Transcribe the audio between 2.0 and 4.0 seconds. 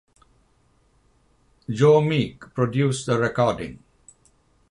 Meek produced the recording.